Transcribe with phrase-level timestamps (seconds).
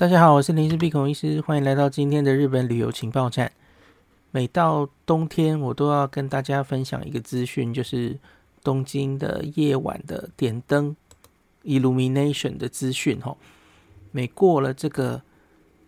[0.00, 3.52] 大家好，我是林氏璧孔医师，欢迎来到今天的日本旅游情报站。
[4.30, 8.18] 每到冬天，我都要跟大家分享一个资讯，就是
[8.64, 10.96] 东京的夜晚的点灯
[11.64, 13.20] （illumination） 的资讯。
[13.20, 13.36] 哈，
[14.10, 15.20] 每过了这个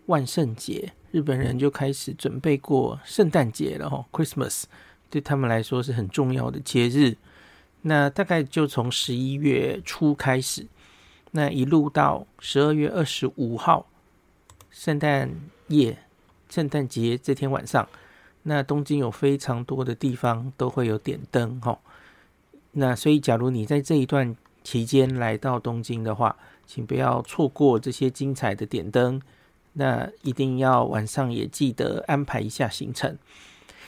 [0.05, 3.89] 万圣节，日本人就开始准备过圣诞节了。
[3.89, 4.65] 哈，Christmas
[5.09, 7.17] 对他们来说是很重要的节日。
[7.81, 10.67] 那大概就从十一月初开始，
[11.31, 13.87] 那一路到十二月二十五号，
[14.73, 15.31] 圣诞
[15.67, 15.99] 夜、
[16.49, 17.87] 圣诞节这天晚上。
[18.41, 21.79] 那东京有非常多的地方都会有点灯哈，
[22.71, 24.35] 那所以假如你在这一段
[24.65, 26.35] 期间来到东京的话，
[26.65, 29.21] 请不要错过这些精彩的点灯。
[29.75, 33.17] 那一定要晚上也记得安排一下行程。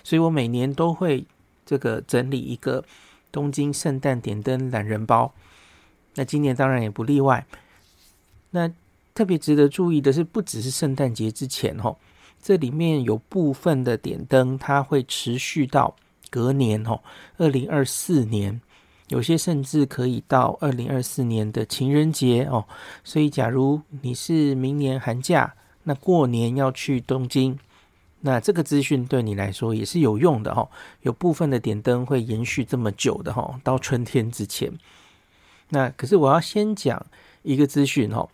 [0.03, 1.25] 所以我每年都会
[1.65, 2.85] 这个整理一个
[3.31, 5.33] 东京圣诞点灯懒人包。
[6.13, 7.45] 那今年当然也不例外。
[8.51, 8.71] 那
[9.15, 11.95] 特别值得注意的是，不只是圣诞节之前哦。
[12.39, 15.95] 这里面有部分的点灯，它会持续到
[16.29, 16.99] 隔年哦，
[17.37, 18.61] 二零二四年，
[19.07, 22.65] 有些甚至可以到二零二四年的情人节哦。
[23.03, 27.57] 所以，假如你是明年寒假，那过年要去东京，
[28.21, 30.69] 那这个资讯对你来说也是有用的哈。
[31.01, 34.71] 有部分的点灯会延续这么久的哈，到春天之前。
[35.69, 37.03] 那可是我要先讲
[37.41, 38.27] 一个资讯哈，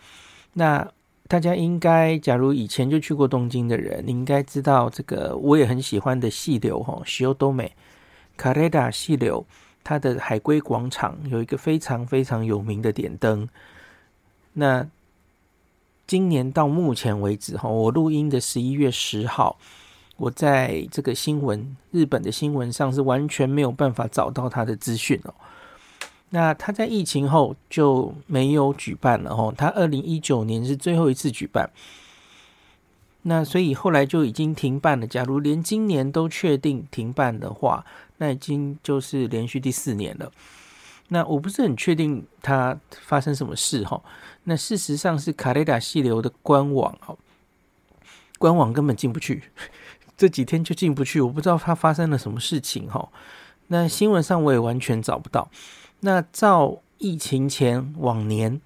[0.54, 0.92] 那。
[1.28, 7.70] 大家应该，假如以前就去过东京的人，你应该知道这个我也很喜欢的细流哈，汐留
[8.36, 9.46] 卡雷达细流，
[9.82, 13.48] 它的海龟广场有一个非常非常有名的点灯。
[14.52, 14.86] 那
[16.06, 19.58] 今年到目前为止哈，我录音的十一月十号，
[20.18, 25.34] 我在这个新闻日本的新闻上是完全没有办法找到它的资讯哦。
[26.34, 31.70] 那他在疫情后就没有举办了吼，他二零一九年是最后一次举办，
[33.24, 35.06] 那所以后来就已经停办了。
[35.06, 37.86] 假如连今年都确定停办的话，
[38.18, 40.32] 那已经就是连续第四年了。
[41.10, 44.02] 那我不是很确定他发生什么事哈。
[44.46, 47.18] 那事实上是卡雷达溪流的官网哦，
[48.40, 49.44] 官网根本进不去，
[50.16, 53.10] 这几天就进不去，我不知道他发生了什么事情哈。
[53.68, 55.50] 那新闻上我也完全找不到。
[56.02, 58.60] 那照疫情前往年，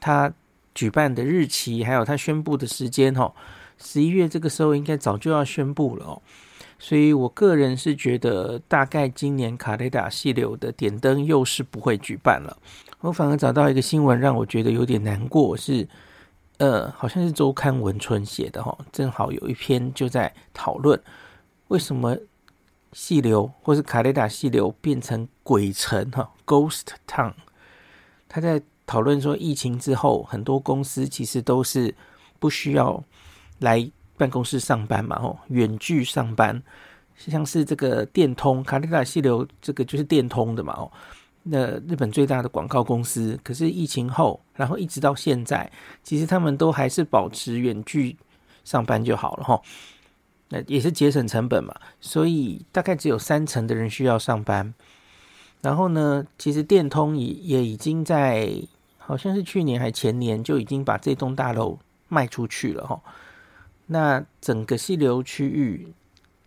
[0.00, 0.32] 他
[0.74, 3.32] 举办的日期还有他宣布的时间，哈，
[3.76, 6.22] 十一月这个时候应该早就要宣布了哦。
[6.78, 12.56] 所以我个人是觉得，大概今年卡雷达细流的点灯又是不会举办了。
[13.00, 15.86] 我反而找到一个新闻，让我觉得有点难过，是
[16.58, 21.00] 呃，好像是周刊文春写的哈，正好有一篇就在讨论
[21.68, 22.16] 为什么。
[22.92, 27.34] 细流或是卡雷达细流变成鬼城哈，Ghost Town。
[28.28, 31.94] 他在讨论说，疫情之后，很多公司其实都是
[32.38, 33.02] 不需要
[33.58, 36.62] 来办公室上班嘛，吼，远距上班。
[37.16, 40.90] 像是这个电通，卡雷达细流这个就是电通的嘛，哦，
[41.42, 43.38] 那日本最大的广告公司。
[43.42, 45.70] 可是疫情后，然后一直到现在，
[46.02, 48.16] 其实他们都还是保持远距
[48.64, 49.62] 上班就好了，吼。
[50.50, 54.72] 那也是节省成本嘛，所以大概只有三成的人需要上班。
[55.60, 58.50] 然后呢，其实电通也也已经在，
[58.96, 63.00] 好像是去年还前年就已经把这栋大楼卖出去了哈。
[63.86, 65.92] 那整个细流区域，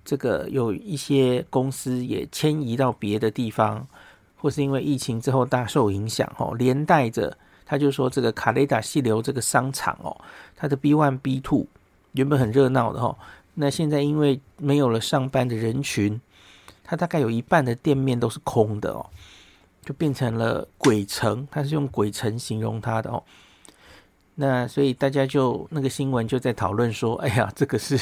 [0.06, 3.86] 这个有一些公司也迁移到别的地方，
[4.38, 10.16] 或是因为疫情之后大受影响哦，连带着他就说这个卡雷达细流这个商场哦，
[10.56, 11.68] 它的 B one B two
[12.14, 13.16] 原本很热闹的哈。
[13.54, 16.20] 那现在因为没有了上班的人群，
[16.84, 19.06] 它大概有一半的店面都是空的哦，
[19.84, 21.48] 就变成了鬼城。
[21.52, 23.22] 它是用鬼城形容它的哦。
[24.36, 28.02] 那所以大家就那个新闻就在讨论说，哎呀，这个是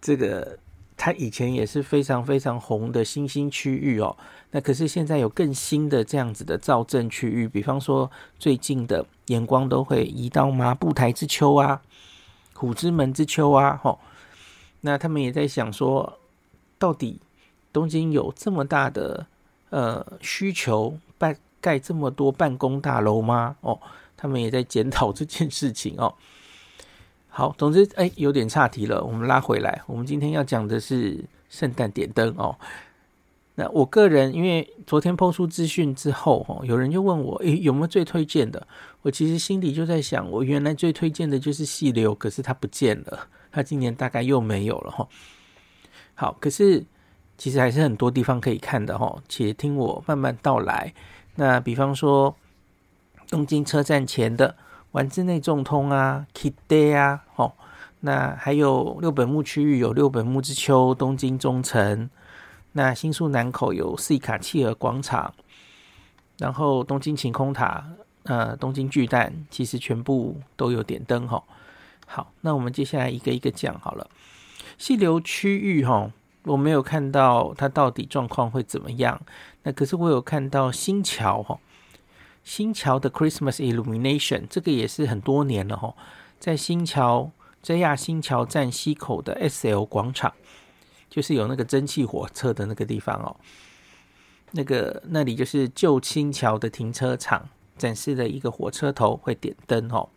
[0.00, 0.56] 这个
[0.96, 4.16] 它以前也是非常非常红的新兴区域哦。
[4.52, 11.82] 那可是现在有更新的这样子的造镇区域，比方说最近的眼光都会移到麻布台之丘啊、
[12.54, 13.98] 虎之门之丘啊，吼。
[14.80, 16.18] 那他们也在想说，
[16.78, 17.20] 到底
[17.72, 19.26] 东京有这么大的
[19.70, 23.56] 呃需求办盖这么多办公大楼吗？
[23.60, 23.78] 哦，
[24.16, 26.14] 他们也在检讨这件事情哦。
[27.28, 29.82] 好，总之哎，有点岔题了，我们拉回来。
[29.86, 32.56] 我们今天要讲的是圣诞点灯哦。
[33.54, 38.66] 那我个人因为昨天 PO 出资讯之后，哦，有人就问我，诶，有没有最推荐的？
[39.02, 43.28] 我其实心里就在想，我原来最推荐的就是细流，可是它不见了。
[43.50, 45.08] 他今年大概又没有了哈。
[46.14, 46.84] 好，可是
[47.38, 49.22] 其实还是很多地方可以看的哈。
[49.28, 50.92] 且听我慢慢道来。
[51.36, 52.36] 那比方说，
[53.28, 54.56] 东京车站前的
[54.90, 57.52] 丸之内重通啊，KIDE 啊，哦，
[58.00, 62.10] 那还有六本木区域有六本木之丘、东京中城，
[62.72, 65.32] 那新宿南口有斯里卡企鹅广场，
[66.38, 67.88] 然后东京晴空塔、
[68.24, 71.42] 呃，东京巨蛋，其实全部都有点灯哈、
[72.12, 74.10] 好，那我们接下来一个一个讲好了。
[74.76, 76.10] 细流区域哈、
[76.42, 79.22] 我没有看到它到底状况会怎么样。
[79.62, 81.60] 那可是我有看到新桥哈，
[82.42, 85.94] 新桥的 Christmas Illumination 这个也是很多年了哈，
[86.40, 87.30] 在新桥
[87.62, 90.32] JR 新桥站西口的 SL 广场，
[91.08, 93.36] 就是有那个蒸汽火车的那个地方哦。
[94.50, 97.48] 那个那里就是旧新桥的停车场，
[97.78, 100.08] 展示的一个火车头会点灯哦。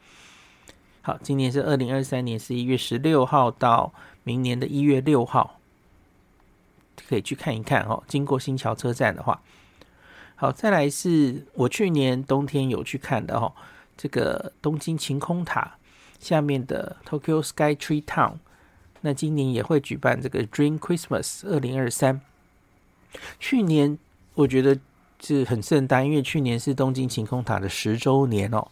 [1.03, 5.59] 好，今年是二零二三年十一月十六号到明年的一月六号。
[7.09, 8.01] 可以去看一看哦。
[8.07, 9.41] 经过新桥车站的话，
[10.35, 13.51] 好，再来是我去年冬天有去看的哦。
[13.97, 15.75] 这个东京晴空塔
[16.19, 18.35] 下面的 Tokyo Sky Tree Town，
[19.01, 22.21] 那今年也会举办这个 Dream Christmas 二零二三。
[23.39, 23.99] 去年
[24.35, 24.79] 我觉得
[25.19, 28.67] 是很盛大，因为去年是东京晴空塔的十周年哦。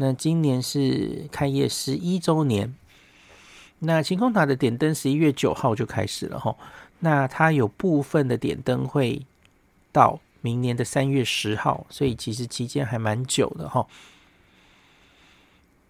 [0.00, 2.74] 那今年是开业十一周年。
[3.80, 6.56] 那晴空塔的点灯十一月九号就开始了哈。
[7.00, 9.26] 那它有部分的点灯会
[9.92, 13.86] 到明年的三月十号，所以其实期间还蛮久的哈。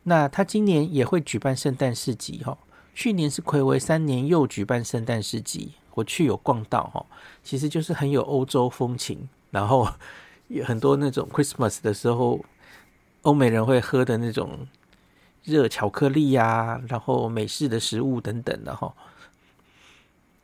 [0.02, 2.58] 那它今年也会举办圣诞市集哈，
[2.92, 7.06] 去年是睽违三年又举办圣诞市集，我去有逛到哈，
[7.44, 9.88] 其实就是很有欧洲风情，然后
[10.48, 12.44] 有很多那种 Christmas 的时候，
[13.22, 14.66] 欧美人会喝的那种
[15.44, 18.94] 热巧克力呀，然后美式的食物等等的哈。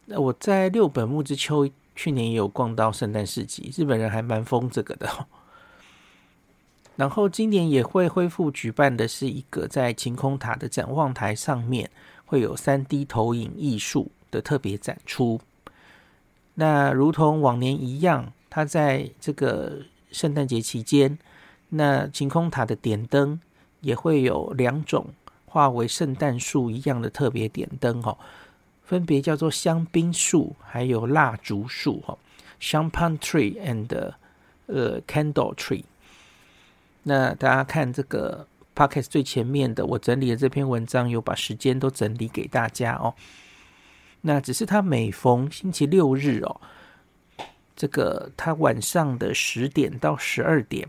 [0.06, 5.26] 那我在六本木之丘去年也有逛到圣诞市集，日本人还蛮疯这个的。
[6.96, 11.90] 然后今年也会恢复举办的是一个在晴空塔的展望台上面
[12.24, 15.40] 会有三 D 投影艺术的特别展出。
[16.54, 21.18] 那如同往年一样，它在这个圣诞节期间，
[21.68, 23.40] 那晴空塔的点灯
[23.80, 25.06] 也会有两种
[25.44, 28.16] 化为圣诞树一样的特别点灯哦。
[28.84, 32.16] 分别叫做香槟树，还有蜡烛树，哈
[32.60, 34.12] ，Champagne tree and
[34.66, 35.82] 呃 candle tree。
[37.02, 38.46] 那大家看这个
[38.76, 43.14] podcast 最前面的，我整理的这篇文章有把时间都整理给大家哦。
[44.20, 46.60] 那只是他每逢星期六日哦，
[47.74, 50.88] 这个他晚上的十点到十二点，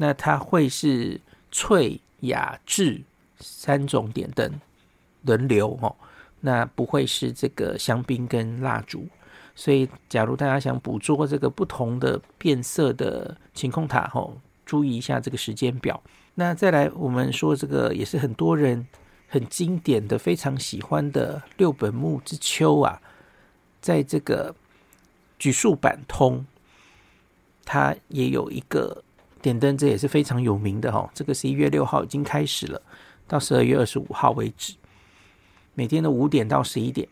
[0.00, 1.20] 那它会是
[1.52, 3.02] 翠、雅、致
[3.38, 4.58] 三种点灯
[5.24, 5.94] 轮流哦。
[6.40, 9.06] 那不会是这个香槟跟蜡烛，
[9.54, 16.02] 所以假如大家想捕捉这个不同的变色的晴空塔，吼，注意一下这个时间表。
[16.34, 18.86] 那再来，我们说这个也是很多人
[19.28, 23.02] 很经典的、非常喜欢的六本木之丘啊，
[23.82, 24.54] 在这个
[25.38, 26.46] 櫸树坂通，
[27.66, 29.04] 它也有一个
[29.42, 31.10] 点灯，这也是非常有名的哈。
[31.14, 32.80] 这个十一月六号已经开始了，
[33.26, 34.74] 到十二月二十五号为止。
[35.74, 37.08] 每天的五点到十一点，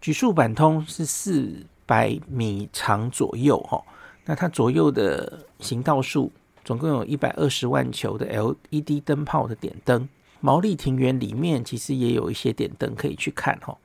[0.00, 3.82] 櫸树坂通是四百米长左右哈，
[4.24, 6.30] 那它左右的行道树
[6.64, 10.08] 总共有一百二十万球的 LED 灯泡的点灯。
[10.40, 13.76] 毛利庭园里面其实也有一些点灯可以去看哈。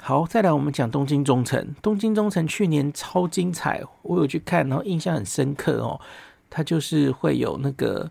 [0.00, 6.00] 好，再来我们讲东京中城，东京中城去年超精彩，我有去看，然后印象很深刻哦。
[6.50, 8.10] 它就是会有那个。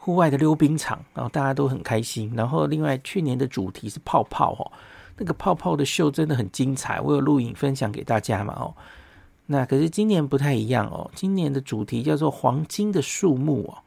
[0.00, 2.32] 户外的溜冰场，然后大家都很开心。
[2.34, 4.72] 然后另外去年的主题是泡泡哦，
[5.18, 8.74] 那个泡泡的秀真的很精彩，我有录影分享给大家嘛哦。
[9.44, 13.84] 那可是今年不太一样哦，今年的主题叫做黄金的树木哦。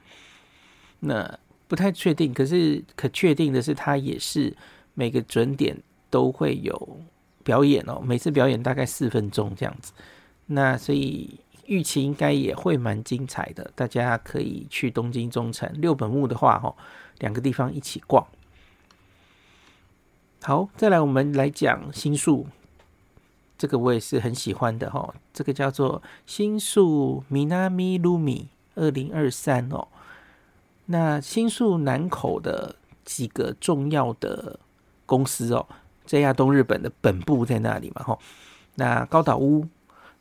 [1.00, 4.56] 那不太确定，可是可确定的是，它也是
[4.94, 5.76] 每个准点
[6.12, 7.00] 都会有
[7.44, 9.92] 表演哦，每次表演大概四分钟这样子。
[10.46, 11.40] 那所以。
[11.72, 16.76] 预期应该也会蛮精彩的，大家可以去东京中城、六本木的话，哈，
[17.20, 18.28] 两个地方一起逛。
[20.42, 22.46] 好，再来我们来讲新宿，
[23.58, 29.88] 这个我也是很喜欢的，哈，这个叫做新宿 Minami Lumi 二零二三哦。
[30.88, 32.76] 那新宿南口的
[33.06, 34.60] 几个重要的
[35.06, 35.66] 公司哦
[36.06, 38.20] ，JR 东日本的本部在那里嘛，哈，
[38.76, 39.66] 那高岛屋。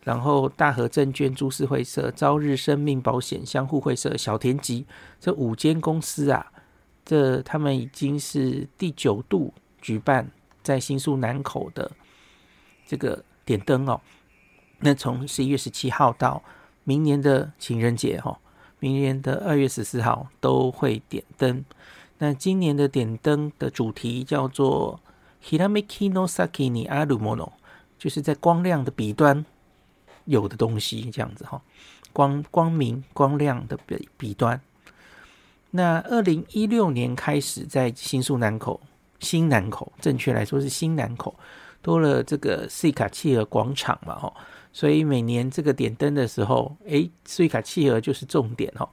[0.02, 4.86] 然后大和证券、株式会社、朝日生命保险、相互会社、小田急
[5.20, 6.46] 这五间公司啊，
[7.04, 10.30] 这他们已经是第九度举办
[10.62, 11.90] 在新宿南口的
[12.86, 14.00] 这个点灯哦。
[14.78, 16.42] 那从十一月十七号到
[16.84, 18.38] 明年的情人节哈，
[18.78, 21.62] 明年的二月十四号都会点灯。
[22.16, 25.00] 那今年的点灯的主题叫做
[25.44, 27.52] “hiramikino Saki ni aru mono”，
[27.98, 29.44] 就是在光亮的彼端
[30.24, 31.60] 有的东西，这样子哈，
[32.12, 34.60] 光光明光亮的彼彼端。
[35.70, 38.80] 那二零一六年开始，在新宿南口、
[39.20, 41.34] 新南口，正确来说是新南口，
[41.80, 44.32] 多了这个斯卡契尔广场嘛，哈，
[44.72, 48.88] 所以每年这个点灯的时候，诶，斯卡契尔就是重点哈。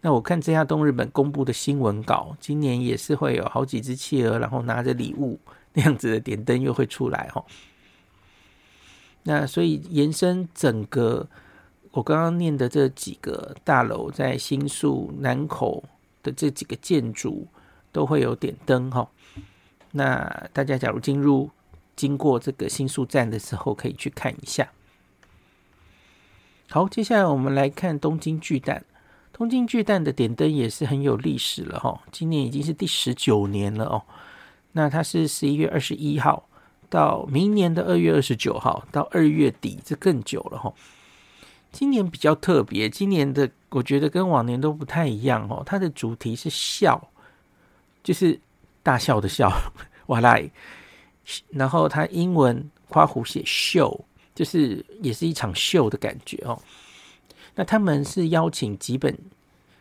[0.00, 5.38] 那我看这家东日本公布的新闻稿，今年也是会有好几只企鹅，然后拿着礼物
[5.72, 7.44] 那样子的点灯又会出来哈。
[9.26, 11.28] 那所以延伸整个
[11.90, 15.84] 我刚刚念的这几个大楼，在新宿南口。
[16.22, 17.46] 的这几个建筑
[17.92, 19.08] 都会有点灯哈，
[19.92, 21.48] 那大家假如进入
[21.94, 24.68] 经过这个新宿站的时候，可以去看一下。
[26.68, 28.84] 好，接下来我们来看东京巨蛋。
[29.32, 34.02] 东京巨蛋的点灯也是很有历史了哈，今年已经是第十九年了哦。
[34.72, 36.45] 那它是十一月二十一号
[36.88, 40.72] 到明年的二月二十九号到二月底，这更久了哈。
[41.72, 45.62] 今年比较特别，今年的我觉得跟往年都不太一样哦。
[45.66, 47.10] 它的主题是笑，
[48.02, 48.40] 就是
[48.82, 49.50] 大笑的笑，
[50.06, 50.38] 哇啦！
[51.50, 56.58] 然后它英文夸胡写秀，就是也是一场秀的感觉哦。
[57.56, 59.18] 那他们是邀请几本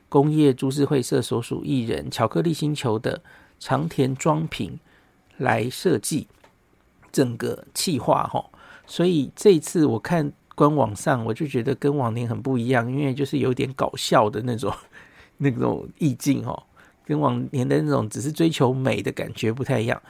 [0.09, 3.21] 工业株式会社所属艺人巧克力星球的
[3.59, 4.79] 长田庄平
[5.37, 6.27] 来设计
[7.15, 8.43] 整个气化哈，
[8.85, 10.33] 所以这次我看。
[10.57, 14.73] 官网上我就觉得跟往年很不一样，因为就是有点搞笑的那种
[15.39, 16.63] 那种意境哦，
[17.03, 20.01] 跟往年的那种只是追求美的感觉不太一样。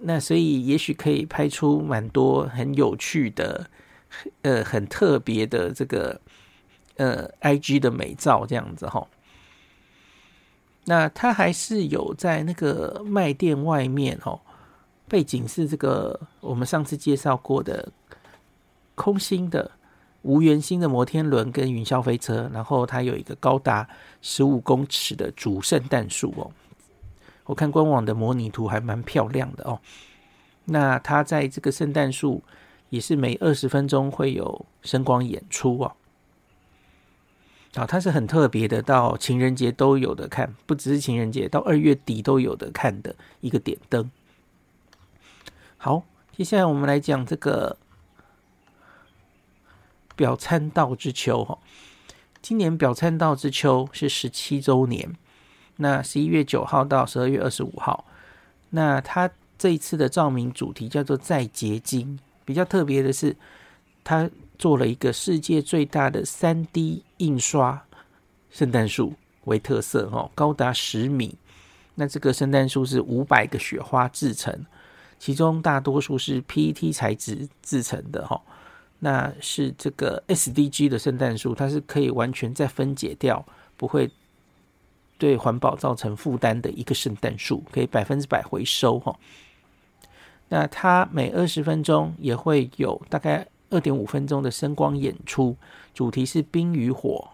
[0.00, 3.70] 那所以也许可以拍出蛮多很有趣的、
[4.42, 6.20] 呃很特别的这个
[6.96, 9.06] 呃 IG 的美照这样子哈。
[10.86, 14.40] 那它还是有在那个卖店外面哦，
[15.12, 17.92] 背景是这个我们上次介绍过的。
[18.94, 19.70] 空心的
[20.20, 23.88] 无圆心的摩天轮跟云霄飞车，然后它有一个高达
[24.20, 26.52] 十五公尺的主圣诞树哦。
[27.44, 29.80] 我看官网的模拟图还蛮漂亮的哦。
[30.66, 32.42] 那它在这个圣诞树
[32.90, 35.92] 也是每二十分钟会有声光演出哦。
[37.74, 44.08] 啊，它是很特别的，到情人节都有的看，不只是情人节，到二月底都有的看的一个点灯。
[45.84, 47.76] 好，接下来我们来讲这个。
[50.14, 51.44] 表参道之秋。
[51.44, 51.58] 哈，
[52.40, 55.16] 今年表参道之秋是十七周年，
[55.78, 58.04] 那十一月九号到十二月二十五号，
[58.70, 63.34] 那它这一次的照明主题叫做在结晶，比较特别的是，
[64.04, 67.82] 它做了一个世界最大的三 D 印刷
[68.52, 69.14] 圣诞树
[69.46, 71.36] 为特色哈，高达十米，
[71.96, 74.64] 那这个圣诞树是五百个雪花制成，
[75.22, 78.42] 其中大多数是 PET 材质制成的哈。
[78.98, 84.10] 那是这个 SDG 的圣诞树，它是可以完全再分解掉，不会
[85.18, 89.16] 对环保造成负担的一个圣诞树，可以百分之百回收哈。
[90.48, 95.56] 那它每二十分钟也会有大概二点五分钟的声光演出，
[95.94, 97.28] 主题是冰与火。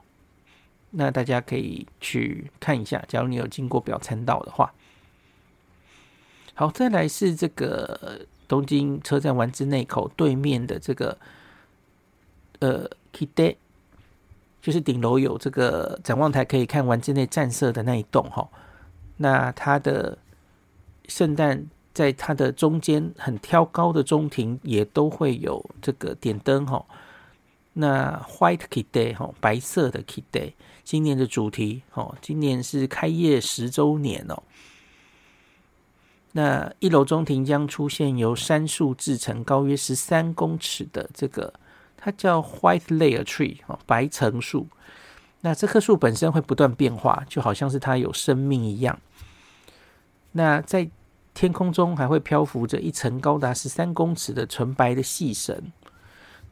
[0.90, 4.70] 那大家可以去看一下，假如你有经过表参道的话。
[6.58, 11.16] 好，再来是这个东京车站丸之内口对面的这个。
[12.58, 13.54] 呃，Kide
[14.60, 18.48] 就是顶楼有这个展望台，可以看丸之内站舍的那一栋哈。
[19.18, 20.18] 那它的
[21.06, 26.84] 圣诞在它的中间很挑高的中庭也都会有这个点灯哈。
[27.74, 34.42] 那 White Kide 哈，白色的 Kide，今年的主题哦，今年是开业十周年哦。
[36.32, 41.52] 那一楼中庭将出现由杉树制成高约十三公尺的这个。
[42.00, 44.68] 它叫 White Layer Tree 白层树。
[45.40, 48.98] 那这棵树本身会不断变化，就好像是它有生命一样。
[50.32, 50.88] 那在
[51.34, 55.72] 天空中还会漂浮着一层高达十三公尺的纯白的细绳。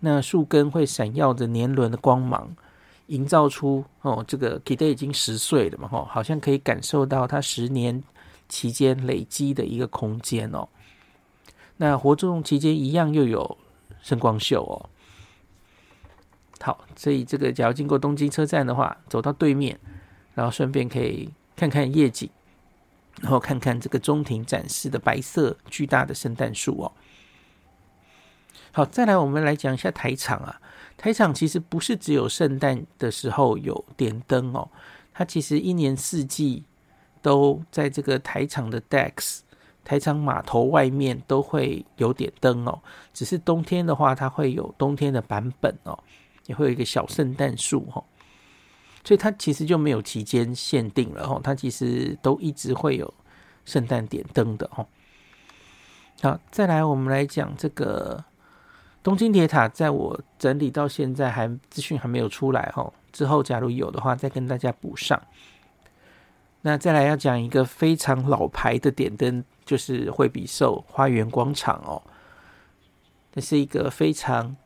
[0.00, 2.54] 那树根会闪耀着年轮的光芒，
[3.06, 8.02] 营造出哦，这个 Kid 已经十岁了嘛，吼，好像可以感受到他十年
[8.48, 10.68] 期间累积的一个空间哦。
[11.76, 13.58] 那活动期间一样又有
[14.02, 14.88] 声光秀哦。
[16.60, 19.78] 好，所以这个假如经过东京车站的话，走到对面，
[20.34, 22.30] 然后顺便可以看看夜景，
[23.20, 26.92] 然后看看这个中庭展示的白色巨大的圣诞树哦。
[28.72, 30.60] 好，再来我们来讲一下台场啊。
[30.96, 34.70] 台场其实不是只有圣诞的时候有点灯哦，
[35.12, 36.64] 它其实一年四季
[37.26, 39.40] 都在这个台场的 decks、
[39.82, 42.80] 台场码头外面都会有点灯哦。
[43.12, 45.98] 只是冬天的话，它会有冬天的版本哦，
[46.46, 48.04] 也会有一个小圣诞树哦。
[49.02, 53.12] 所以它其实就没有期间限定了哦，它其实都一直会有
[53.64, 54.86] 圣诞点灯的哦。
[56.22, 58.24] 好，再来我们来讲这个
[59.02, 65.20] 东京铁塔，在我整理到现在还资讯还没有出来哦，之后假如有的话再跟大家补上。
[66.66, 72.02] 那再来要讲一个非常老牌的点灯，就是惠比寿花园广场哦，
[73.32, 74.56] 这是一个非常。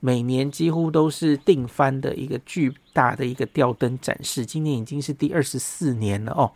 [0.00, 6.50] 每年几乎都是定番的一个巨大的一个吊灯展示，今年已经是第二十四年了哦。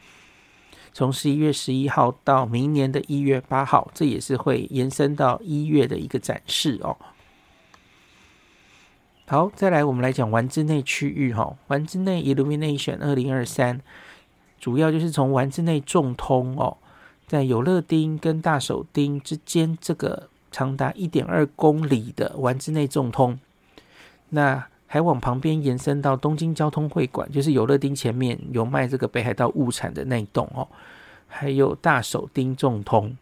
[0.92, 6.96] 从十一月十一号到明年的一月八号，这也是会延伸到一月的一个展示哦。
[9.26, 13.80] 好，再来我们来讲丸之内区域哈，丸之内 Illumination 二零二三，
[14.60, 16.76] 主要就是从丸之内众通哦，
[17.26, 20.28] 在有乐町跟大手町之间这个。
[20.52, 23.38] 长达一点二公里的丸之内众通，
[24.30, 30.66] 那还往旁边延伸到东京交通会馆，就是有乐町前面有卖这个北海道物产的那一栋哦，
[31.28, 33.16] 还有大手町众通，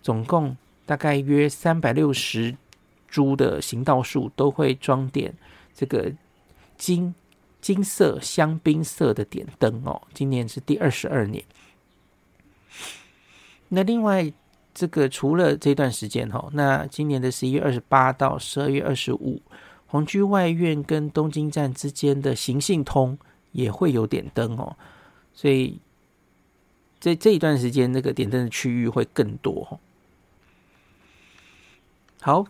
[0.00, 0.56] 总共
[0.86, 2.56] 大概约三百六十
[3.08, 5.34] 株的行道树都会装点
[5.74, 6.12] 这个
[6.76, 7.12] 金
[7.60, 11.44] 金色香槟色的点灯哦，今年是第二十二年。
[13.68, 14.32] 那另外。
[14.72, 19.42] 这个除了这段时间哈，那今年的十一月二十八到十二月二十五，
[19.88, 23.18] 皇居外苑跟东京站之间的行信通
[23.50, 24.76] 也会有点灯哦，
[25.34, 25.80] 所以
[27.00, 29.80] 在这一段时间那个点灯的区域会更多。
[32.22, 32.46] 好，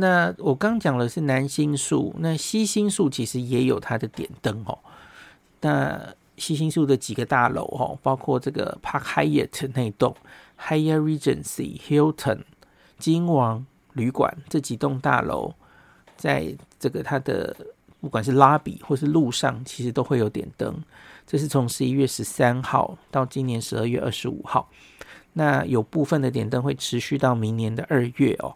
[0.00, 4.78] 那我刚讲的是南新宿，那西新宿其实也有它的点灯哦。
[5.60, 10.14] 那西新宿的几个大楼哦，包括这个 Park Hyatt 那栋。
[10.56, 12.40] Hyatt Regency、Hilton、
[12.98, 15.52] 金王旅馆这几栋大楼，
[16.16, 17.56] 在这个它的
[18.00, 20.80] 不管是 lobby 或是路上，其实都会有点灯。
[21.26, 24.70] 这是从十一月十三号到今年十二月二十五号。
[25.32, 28.54] 那有部分的点灯会持续到明年的二月哦。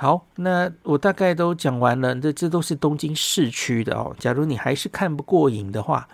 [0.00, 2.14] 好，那我大概都讲完了。
[2.14, 4.14] 这这都是东京市区的哦。
[4.16, 6.08] 假如你还是看不过瘾的话，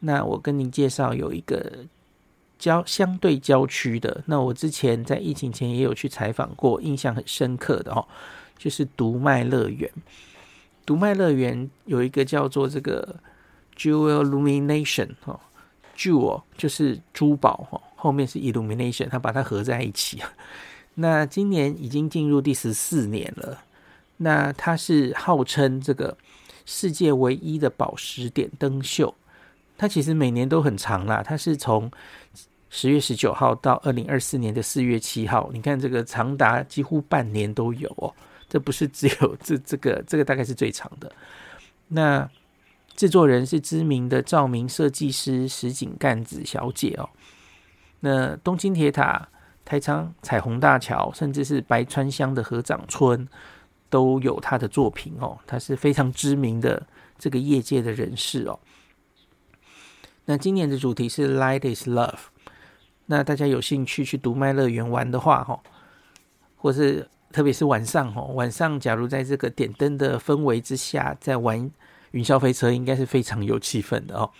[0.00, 1.64] 那我跟您介绍有一个
[2.58, 8.04] 郊相对郊区的，那我之前在疫情前也有去采访过，印象很深刻的哦，
[8.58, 9.88] 就是读卖乐园。
[10.84, 13.14] 读卖乐园有一个叫做这个
[13.76, 15.38] Jewel Illumination 哦
[15.96, 20.20] ，Jewel 就是珠宝哈，后面是 Illumination，它把它合在一起。
[20.94, 23.62] 那今年已经进入第十四年了，
[24.18, 26.16] 那它是号称这个
[26.66, 29.14] 世界唯一的宝石点灯秀。
[29.78, 31.90] 它其实每年都很长啦，它是从
[32.68, 38.12] 十月十九号到二零二四年的四月七号，你看这个长达几乎半年都有哦。
[38.48, 41.10] 这不是只有 这这个这个大概是最长的。
[41.88, 42.28] 那
[42.94, 47.08] 制作人是知名的照明设计师石井干子小姐哦。
[48.00, 49.28] 那东京铁塔、
[49.70, 53.28] 台仓彩虹大桥，甚至是白川乡的合掌村，
[53.88, 55.38] 都有他的作品哦。
[55.46, 56.84] 他是非常知名的
[57.16, 58.58] 这个业界的人士哦。
[60.24, 62.18] 那今年的主题是 Light is Love。
[63.06, 65.60] 那大家有兴趣去读卖乐园玩的话，哈，
[66.56, 71.70] 或是特别是晚上，哈，晚上假如在这个点灯的氛围之下，在玩
[72.10, 74.32] 云霄飞车，应该是非常有气氛的哦。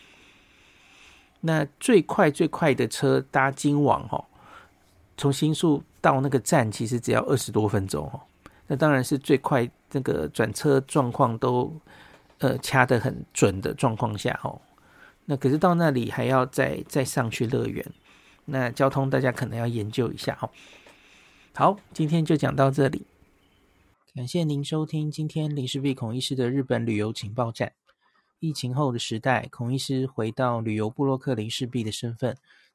[1.42, 4.24] 那最快最快的车搭金王，哈，
[5.20, 8.18] 从新宿到那个站，其实只要二十多分钟，哦。
[8.66, 11.78] 那当然是最快，这个转车状况都
[12.38, 14.58] 呃掐得很准的状况下，哦。
[15.26, 17.84] 那可是到那里还要再再上去乐园，
[18.46, 20.48] 那交通大家可能要研究一下哦。
[21.54, 23.04] 好，今天就讲到这里，
[24.14, 27.70] 感谢您收听今天林氏璧孔医师的日本旅游情报站。
[28.38, 32.34] 疫情后的时代，孔医师回到旅游部落客林氏璧的身份，